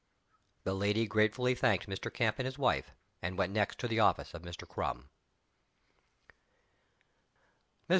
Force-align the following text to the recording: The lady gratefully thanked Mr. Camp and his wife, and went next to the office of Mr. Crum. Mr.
The 0.63 0.73
lady 0.73 1.05
gratefully 1.05 1.53
thanked 1.53 1.85
Mr. 1.87 2.11
Camp 2.11 2.37
and 2.39 2.47
his 2.47 2.57
wife, 2.57 2.89
and 3.21 3.37
went 3.37 3.53
next 3.53 3.77
to 3.81 3.87
the 3.87 3.99
office 3.99 4.33
of 4.33 4.41
Mr. 4.41 4.67
Crum. 4.67 5.09
Mr. 7.87 7.89